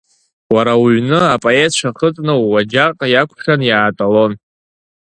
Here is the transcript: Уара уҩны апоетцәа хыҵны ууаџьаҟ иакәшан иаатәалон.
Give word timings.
Уара 0.53 0.73
уҩны 0.83 1.19
апоетцәа 1.33 1.95
хыҵны 1.97 2.33
ууаџьаҟ 2.41 2.97
иакәшан 3.13 3.61
иаатәалон. 3.65 4.33